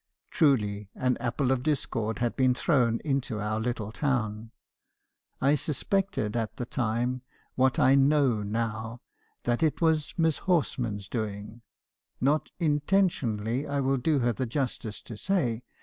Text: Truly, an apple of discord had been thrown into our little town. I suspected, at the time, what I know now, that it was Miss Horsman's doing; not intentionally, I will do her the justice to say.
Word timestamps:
Truly, 0.31 0.89
an 0.95 1.15
apple 1.17 1.51
of 1.51 1.61
discord 1.61 2.17
had 2.17 2.35
been 2.35 2.55
thrown 2.55 2.99
into 3.01 3.39
our 3.39 3.59
little 3.59 3.91
town. 3.91 4.49
I 5.39 5.53
suspected, 5.53 6.35
at 6.35 6.55
the 6.57 6.65
time, 6.65 7.21
what 7.53 7.77
I 7.77 7.93
know 7.93 8.41
now, 8.41 9.01
that 9.43 9.61
it 9.61 9.79
was 9.79 10.15
Miss 10.17 10.39
Horsman's 10.47 11.07
doing; 11.07 11.61
not 12.19 12.49
intentionally, 12.57 13.67
I 13.67 13.79
will 13.79 13.97
do 13.97 14.17
her 14.21 14.33
the 14.33 14.47
justice 14.47 15.03
to 15.03 15.15
say. 15.15 15.61